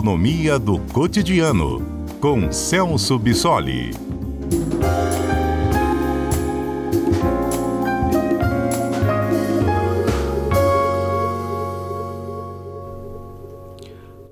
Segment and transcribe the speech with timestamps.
[0.00, 4.09] economia do cotidiano, com Celso Bissoli.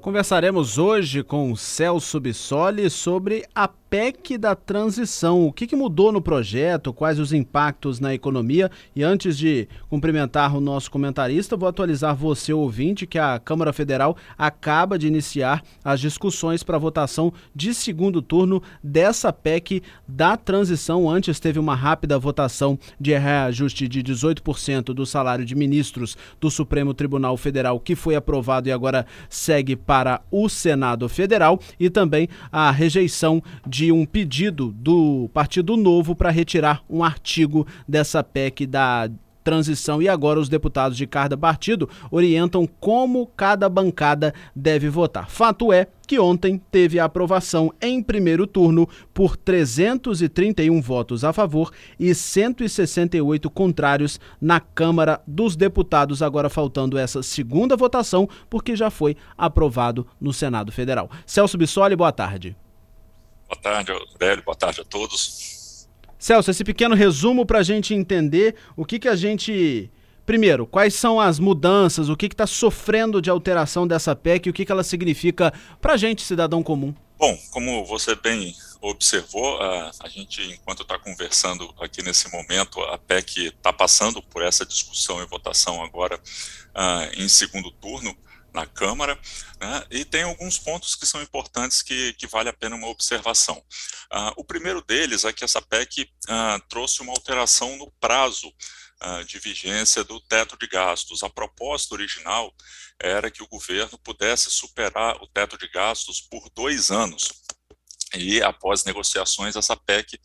[0.09, 5.47] Conversaremos hoje com Celso Bissoli sobre a PEC da transição.
[5.47, 8.71] O que, que, mudou no projeto, quais os impactos na economia.
[8.95, 14.17] E antes de cumprimentar o nosso comentarista, vou atualizar você, ouvinte, que a Câmara Federal
[14.37, 21.09] acaba de iniciar as discussões para votação de segundo turno dessa PEC da transição.
[21.09, 26.93] Antes teve uma rápida votação de reajuste de 18% do salário de ministros do Supremo
[26.93, 29.98] Tribunal Federal, que foi aprovado e agora segue para
[30.31, 36.83] o Senado Federal, e também a rejeição de um pedido do Partido Novo para retirar
[36.89, 39.11] um artigo dessa PEC da
[39.49, 45.31] transição e agora os deputados de cada partido orientam como cada bancada deve votar.
[45.31, 51.73] Fato é que ontem teve a aprovação em primeiro turno por 331 votos a favor
[51.99, 59.17] e 168 contrários na Câmara dos Deputados, agora faltando essa segunda votação porque já foi
[59.35, 61.11] aprovado no Senado Federal.
[61.25, 62.55] Celso Bissoli, boa tarde.
[63.49, 64.45] Boa tarde, Aurélio.
[64.45, 65.58] Boa tarde a todos.
[66.19, 69.91] Celso, esse pequeno resumo para a gente entender o que, que a gente.
[70.27, 74.53] Primeiro, quais são as mudanças, o que está sofrendo de alteração dessa PEC e o
[74.53, 76.95] que, que ela significa para a gente, cidadão comum?
[77.19, 82.99] Bom, como você bem observou, a, a gente, enquanto está conversando aqui nesse momento, a
[82.99, 88.15] PEC está passando por essa discussão e votação agora uh, em segundo turno
[88.59, 89.19] na Câmara,
[89.61, 93.57] né, e tem alguns pontos que são importantes que, que vale a pena uma observação.
[94.13, 99.25] Uh, o primeiro deles é que essa PEC uh, trouxe uma alteração no prazo uh,
[99.25, 101.23] de vigência do teto de gastos.
[101.23, 102.53] A proposta original
[103.01, 107.31] era que o governo pudesse superar o teto de gastos por dois anos,
[108.15, 110.19] e após negociações, essa PEC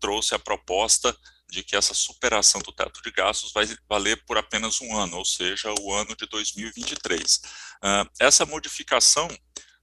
[0.00, 1.16] trouxe a proposta
[1.50, 5.24] de que essa superação do teto de gastos vai valer por apenas um ano, ou
[5.24, 7.34] seja, o ano de 2023.
[7.34, 7.40] Uh,
[7.82, 9.28] ah, essa modificação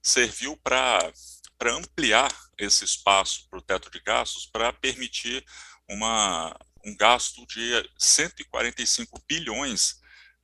[0.02, 1.12] serviu para
[1.64, 5.44] ampliar esse espaço para o teto de gastos para permitir
[5.88, 10.01] uma, um gasto de 145 bilhões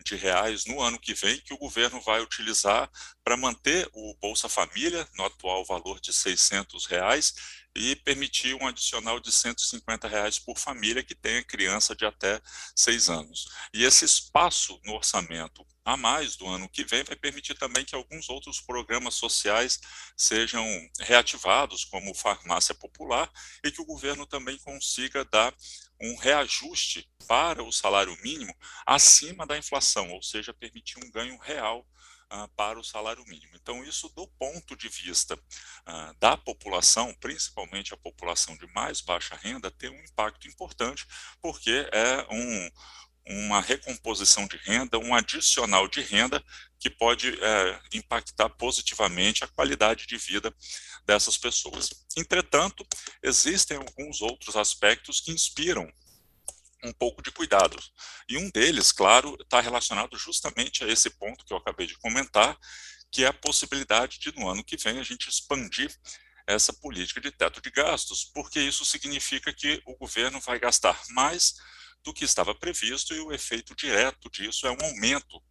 [0.09, 2.91] de reais no ano que vem que o governo vai utilizar
[3.23, 7.35] para manter o Bolsa Família no atual valor de 600 reais
[7.77, 12.41] e permitir um adicional de 150 reais por família que tenha criança de até
[12.75, 13.49] seis anos.
[13.73, 17.95] E esse espaço no orçamento a mais do ano que vem vai permitir também que
[17.95, 19.81] alguns outros programas sociais
[20.17, 20.67] sejam
[21.01, 23.31] reativados, como farmácia popular,
[23.65, 25.55] e que o governo também consiga dar
[26.01, 28.55] um reajuste para o salário mínimo
[28.87, 31.87] acima da inflação, ou seja, permitir um ganho real
[32.31, 33.57] Uh, para o salário mínimo.
[33.57, 39.35] Então, isso do ponto de vista uh, da população, principalmente a população de mais baixa
[39.35, 41.07] renda, tem um impacto importante,
[41.41, 42.71] porque é um,
[43.29, 46.43] uma recomposição de renda, um adicional de renda
[46.79, 50.55] que pode é, impactar positivamente a qualidade de vida
[51.05, 51.91] dessas pessoas.
[52.17, 52.87] Entretanto,
[53.23, 55.91] existem alguns outros aspectos que inspiram
[56.83, 57.77] um pouco de cuidado.
[58.29, 62.57] E um deles, claro, está relacionado justamente a esse ponto que eu acabei de comentar,
[63.11, 65.93] que é a possibilidade de, no ano que vem, a gente expandir
[66.47, 71.57] essa política de teto de gastos, porque isso significa que o governo vai gastar mais
[72.05, 75.43] do que estava previsto e o efeito direto disso é um aumento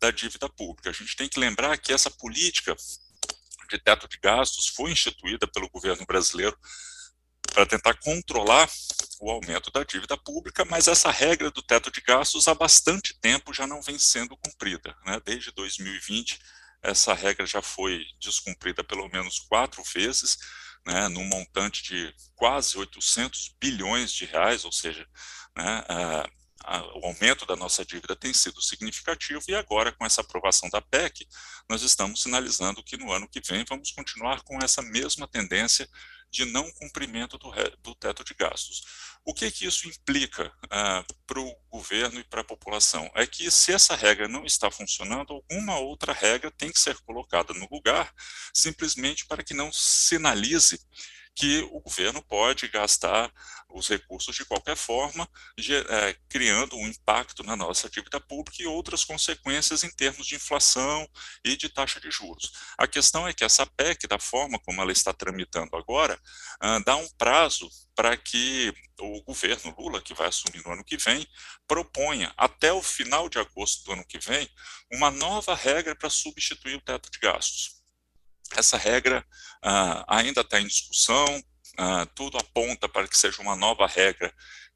[0.00, 0.90] da dívida pública.
[0.90, 2.76] A gente tem que lembrar que essa política
[3.70, 6.56] de teto de gastos foi instituída pelo governo brasileiro
[7.52, 8.68] para tentar controlar
[9.20, 13.54] o aumento da dívida pública, mas essa regra do teto de gastos há bastante tempo
[13.54, 14.94] já não vem sendo cumprida.
[15.06, 15.20] Né?
[15.24, 16.38] Desde 2020,
[16.82, 20.36] essa regra já foi descumprida pelo menos quatro vezes,
[20.84, 25.08] né, num montante de quase 800 bilhões de reais, ou seja,
[25.56, 26.28] né, a,
[26.64, 30.80] a, o aumento da nossa dívida tem sido significativo e agora, com essa aprovação da
[30.80, 31.26] PEC,
[31.68, 35.88] nós estamos sinalizando que no ano que vem vamos continuar com essa mesma tendência
[36.30, 38.82] de não cumprimento do, do teto de gastos.
[39.24, 43.08] O que, que isso implica ah, para o governo e para a população?
[43.14, 47.54] É que se essa regra não está funcionando, alguma outra regra tem que ser colocada
[47.54, 48.12] no lugar,
[48.52, 50.80] simplesmente para que não sinalize
[51.34, 53.32] que o governo pode gastar
[53.68, 55.28] os recursos de qualquer forma,
[55.58, 61.08] é, criando um impacto na nossa dívida pública e outras consequências em termos de inflação
[61.44, 62.52] e de taxa de juros.
[62.78, 66.18] A questão é que essa PEC, da forma como ela está tramitando agora,
[66.84, 71.26] dá um prazo para que o governo Lula, que vai assumir no ano que vem,
[71.66, 74.48] proponha até o final de agosto do ano que vem
[74.92, 77.83] uma nova regra para substituir o teto de gastos.
[78.60, 79.24] Essa regra
[79.64, 81.24] uh, ainda está em discussão,
[81.78, 84.32] uh, tudo aponta para que seja uma nova regra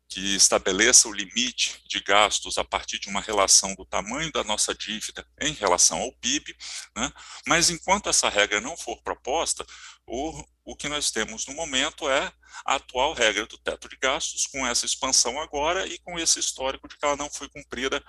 [0.08, 4.74] que estabeleça o limite de gastos a partir de uma relação do tamanho da nossa
[4.74, 6.56] dívida em relação ao PIB,
[6.96, 7.12] né?
[7.46, 9.66] mas enquanto essa regra não for proposta,
[10.06, 12.32] o, o que nós temos no momento é
[12.64, 16.88] a atual regra do teto de gastos, com essa expansão agora e com esse histórico
[16.88, 18.02] de que ela não foi cumprida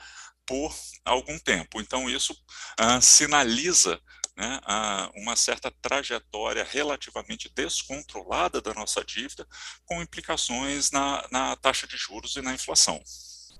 [0.50, 0.75] por
[1.06, 1.80] algum tempo.
[1.80, 2.36] Então, isso
[2.75, 4.01] ah, sinaliza
[4.36, 4.60] né,
[5.13, 9.48] uma certa trajetória relativamente descontrolada da nossa dívida,
[9.86, 13.00] com implicações na, na taxa de juros e na inflação.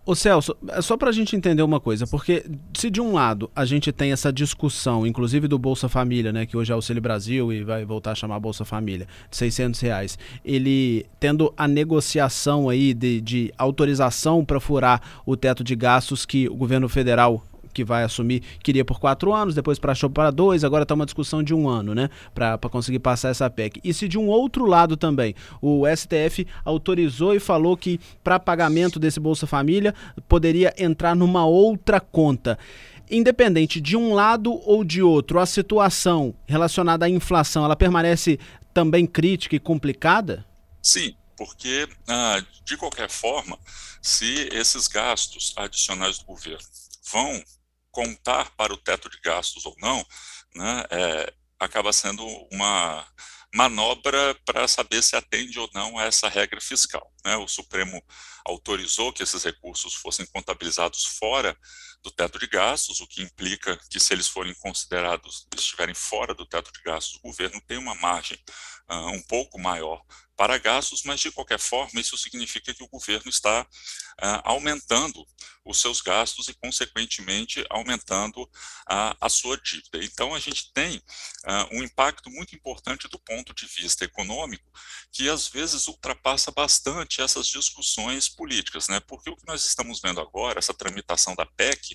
[0.06, 2.44] Ô Celso, é só para a gente entender uma coisa, porque
[2.74, 6.57] se de um lado a gente tem essa discussão, inclusive do Bolsa Família, né, que
[6.57, 11.06] hoje é Auxílio Brasil e vai voltar a chamar Bolsa Família, de 600 reais, ele
[11.19, 16.56] tendo a negociação aí de, de autorização para furar o teto de gastos que o
[16.56, 20.94] governo federal que vai assumir queria por quatro anos, depois achou para dois, agora está
[20.94, 22.10] uma discussão de um ano, né?
[22.33, 23.80] Para conseguir passar essa PEC.
[23.83, 29.00] E se de um outro lado também o STF autorizou e falou que para pagamento
[29.00, 29.94] desse Bolsa Família
[30.27, 32.57] poderia entrar numa outra conta
[33.10, 38.39] independente de um lado ou de outro, a situação relacionada à inflação, ela permanece
[38.71, 40.45] também crítica e complicada?
[40.81, 43.57] Sim, porque, ah, de qualquer forma,
[44.01, 46.68] se esses gastos adicionais do governo
[47.12, 47.44] vão
[47.92, 50.06] contar para o teto de gastos ou não,
[50.56, 53.06] né, é, acaba sendo uma
[53.54, 57.12] manobra para saber se atende ou não a essa regra fiscal.
[57.26, 57.36] Né?
[57.38, 58.02] O Supremo
[58.46, 61.58] autorizou que esses recursos fossem contabilizados fora
[62.04, 66.46] do teto de gastos, o que implica que se eles forem considerados, estiverem fora do
[66.46, 68.38] teto de gastos, o governo tem uma margem
[68.90, 70.04] uh, um pouco maior
[70.40, 75.28] para gastos, mas de qualquer forma isso significa que o governo está uh, aumentando
[75.66, 80.02] os seus gastos e, consequentemente, aumentando uh, a sua dívida.
[80.02, 84.63] Então, a gente tem uh, um impacto muito importante do ponto de vista econômico,
[85.12, 89.02] que às vezes ultrapassa bastante essas discussões políticas, né?
[89.02, 91.89] Porque o que nós estamos vendo agora, essa tramitação da PEC,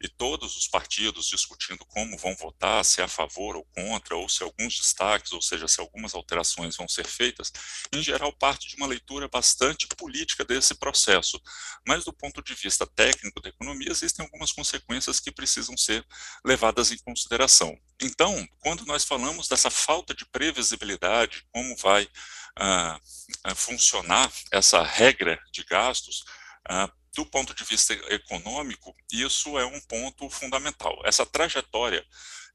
[0.00, 4.28] e todos os partidos discutindo como vão votar, se é a favor ou contra, ou
[4.28, 7.52] se alguns destaques, ou seja, se algumas alterações vão ser feitas,
[7.92, 11.40] em geral parte de uma leitura bastante política desse processo.
[11.86, 16.04] Mas do ponto de vista técnico da economia, existem algumas consequências que precisam ser
[16.44, 17.76] levadas em consideração.
[18.00, 22.08] Então, quando nós falamos dessa falta de previsibilidade, como vai
[22.56, 23.00] ah,
[23.44, 26.24] ah funcionar essa regra de gastos,
[26.68, 31.00] ah, do ponto de vista econômico, isso é um ponto fundamental.
[31.04, 32.04] Essa trajetória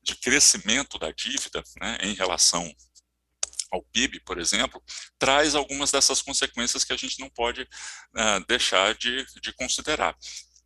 [0.03, 2.71] de crescimento da dívida né, em relação
[3.71, 4.81] ao PIB, por exemplo,
[5.17, 10.17] traz algumas dessas consequências que a gente não pode uh, deixar de, de considerar.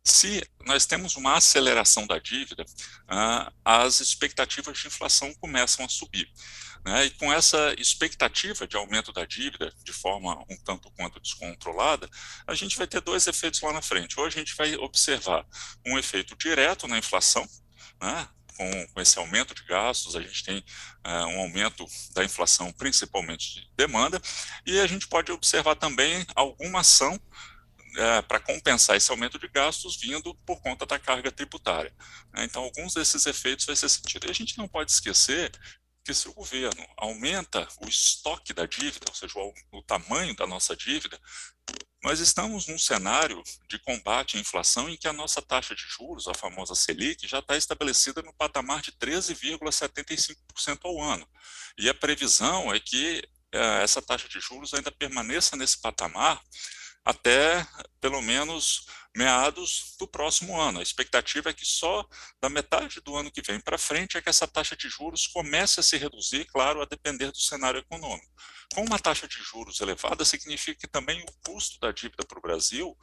[0.02, 6.30] Se nós temos uma aceleração da dívida, uh, as expectativas de inflação começam a subir.
[6.84, 7.06] Né?
[7.06, 12.08] E com essa expectativa de aumento da dívida de forma um tanto quanto descontrolada,
[12.46, 14.18] a gente vai ter dois efeitos lá na frente.
[14.18, 15.46] Ou a gente vai observar
[15.86, 17.48] um efeito direto na inflação,
[18.00, 18.28] né?
[18.56, 20.58] com, com, esse aumento de gastos, a gente tem
[21.04, 21.84] uh, um aumento
[22.14, 24.20] da inflação, principalmente de demanda,
[24.64, 27.20] e a gente pode observar também alguma ação
[27.96, 31.92] é, para compensar esse aumento de gastos vindo por conta da carga tributária.
[32.32, 32.44] Né?
[32.44, 34.26] Então, alguns desses efeitos vai ser sentido.
[34.26, 35.52] E a gente não pode esquecer
[36.04, 40.46] que se o governo aumenta o estoque da dívida, ou seja, o, o tamanho da
[40.46, 41.18] nossa dívida,
[42.02, 46.28] nós estamos num cenário de combate à inflação em que a nossa taxa de juros,
[46.28, 51.26] a famosa Selic, já está estabelecida no patamar de 13,75% ao ano.
[51.78, 56.42] E a previsão é que é, essa taxa de juros ainda permaneça nesse patamar
[57.04, 57.66] até
[58.00, 60.80] pelo menos meados do próximo ano.
[60.80, 62.06] A expectativa é que só
[62.40, 65.78] da metade do ano que vem para frente é que essa taxa de juros comece
[65.78, 68.32] a se reduzir, claro, a depender do cenário econômico.
[68.74, 72.42] Com uma taxa de juros elevada, significa que também o custo da dívida para o
[72.42, 72.96] Brasil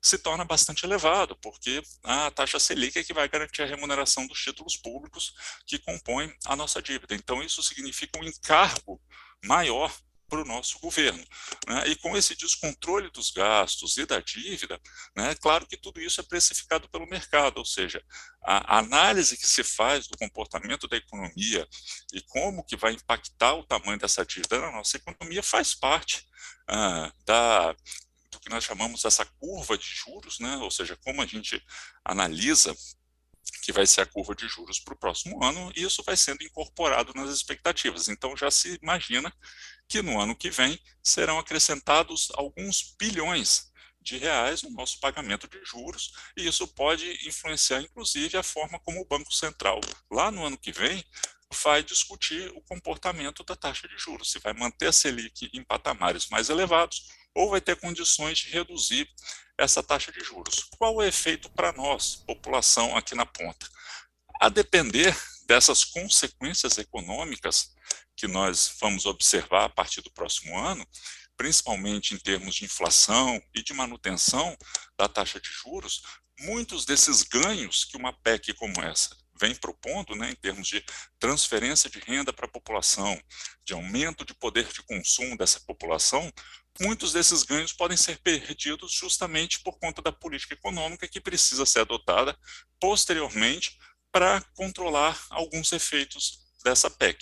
[0.00, 4.40] se torna bastante elevado, porque a taxa Selic é que vai garantir a remuneração dos
[4.40, 5.34] títulos públicos
[5.66, 7.14] que compõem a nossa dívida.
[7.14, 9.00] Então, isso significa um encargo
[9.44, 9.92] maior
[10.28, 11.24] para o nosso governo.
[11.66, 11.88] Né?
[11.88, 14.80] E com esse descontrole dos gastos e da dívida,
[15.16, 18.02] né, claro que tudo isso é precificado pelo mercado, ou seja,
[18.42, 21.66] a análise que se faz do comportamento da economia
[22.12, 26.26] e como que vai impactar o tamanho dessa dívida na nossa economia faz parte
[26.68, 27.72] ah, da,
[28.30, 30.56] do que nós chamamos dessa curva de juros, né?
[30.58, 31.62] ou seja, como a gente
[32.04, 32.74] analisa
[33.62, 36.42] que vai ser a curva de juros para o próximo ano, e isso vai sendo
[36.42, 38.08] incorporado nas expectativas.
[38.08, 39.32] Então já se imagina
[39.88, 45.62] que no ano que vem serão acrescentados alguns bilhões de reais no nosso pagamento de
[45.64, 49.80] juros, e isso pode influenciar, inclusive, a forma como o Banco Central,
[50.10, 51.04] lá no ano que vem,
[51.62, 56.28] vai discutir o comportamento da taxa de juros, se vai manter a Selic em patamares
[56.28, 59.08] mais elevados ou vai ter condições de reduzir
[59.56, 60.68] essa taxa de juros.
[60.78, 63.68] Qual o efeito para nós, população aqui na ponta?
[64.40, 65.16] A depender
[65.48, 67.74] dessas consequências econômicas
[68.14, 70.86] que nós vamos observar a partir do próximo ano,
[71.36, 74.56] principalmente em termos de inflação e de manutenção
[74.98, 76.02] da taxa de juros,
[76.40, 80.84] muitos desses ganhos que uma PEC como essa vem propondo, né, em termos de
[81.18, 83.18] transferência de renda para a população,
[83.64, 86.30] de aumento de poder de consumo dessa população,
[86.80, 91.80] muitos desses ganhos podem ser perdidos justamente por conta da política econômica que precisa ser
[91.80, 92.36] adotada
[92.80, 93.78] posteriormente
[94.12, 97.18] para controlar alguns efeitos dessa PEC.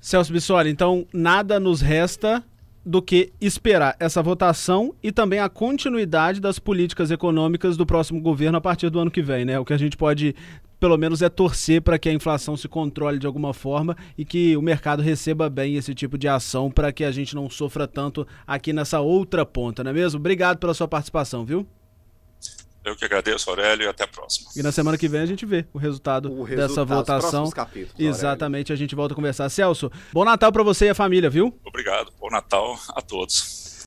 [0.00, 2.44] Celso Bissoli, então nada nos resta
[2.84, 8.58] do que esperar essa votação e também a continuidade das políticas econômicas do próximo governo
[8.58, 9.58] a partir do ano que vem, né?
[9.58, 10.34] O que a gente pode
[10.78, 14.54] pelo menos é torcer para que a inflação se controle de alguma forma e que
[14.54, 18.26] o mercado receba bem esse tipo de ação para que a gente não sofra tanto
[18.46, 20.20] aqui nessa outra ponta, não é mesmo?
[20.20, 21.66] Obrigado pela sua participação, viu?
[22.84, 24.50] Eu que agradeço, Aurélio, e até a próxima.
[24.54, 27.50] E na semana que vem a gente vê o resultado, o resultado dessa votação.
[27.98, 28.72] Exatamente, Aurélio.
[28.72, 29.48] a gente volta a conversar.
[29.48, 31.58] Celso, bom Natal para você e a família, viu?
[31.64, 33.63] Obrigado, bom Natal a todos.